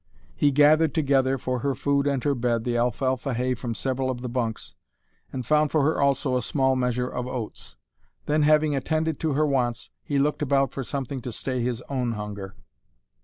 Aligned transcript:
He 0.35 0.49
gathered 0.49 0.95
together, 0.95 1.37
for 1.37 1.59
her 1.59 1.75
food 1.75 2.07
and 2.07 2.23
her 2.23 2.33
bed, 2.33 2.63
the 2.63 2.75
alfalfa 2.75 3.35
hay 3.35 3.53
from 3.53 3.75
several 3.75 4.09
of 4.09 4.21
the 4.21 4.29
bunks, 4.29 4.73
and 5.31 5.45
found 5.45 5.69
for 5.69 5.83
her 5.83 6.01
also 6.01 6.35
a 6.35 6.41
small 6.41 6.75
measure 6.75 7.07
of 7.07 7.27
oats. 7.27 7.75
Then, 8.25 8.41
having 8.41 8.75
attended 8.75 9.19
to 9.19 9.33
her 9.33 9.45
wants, 9.45 9.91
he 10.03 10.17
looked 10.17 10.41
about 10.41 10.71
for 10.71 10.83
something 10.83 11.21
to 11.21 11.31
stay 11.31 11.61
his 11.61 11.81
own 11.87 12.13
hunger. 12.13 12.55